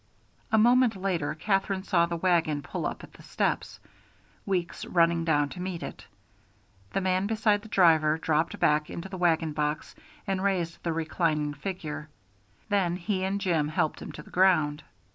[0.51, 3.79] A moment later Katherine saw the wagon pull up at the steps,
[4.47, 6.07] Weeks running down to meet it.
[6.93, 9.93] The man beside the driver dropped back into the wagon box
[10.25, 12.09] and raised the reclining figure;
[12.67, 14.81] then he and Jim helped him to the ground.